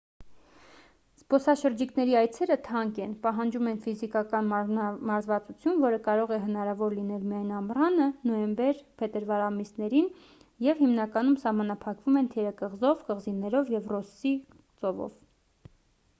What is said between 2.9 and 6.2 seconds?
են պահանջում են ֆիզիկական մարզվածություն որը